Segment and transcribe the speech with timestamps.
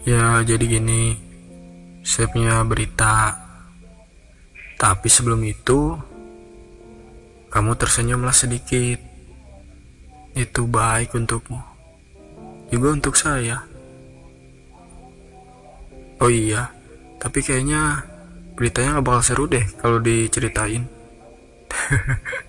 [0.00, 1.12] Ya, jadi gini,
[2.00, 3.36] saya punya berita.
[4.80, 5.92] Tapi sebelum itu,
[7.52, 8.96] kamu tersenyumlah sedikit.
[10.32, 11.60] Itu baik untukmu.
[12.72, 13.60] Juga untuk saya.
[16.20, 16.72] Oh iya,
[17.20, 18.00] tapi kayaknya
[18.56, 20.88] beritanya gak bakal seru deh kalau diceritain.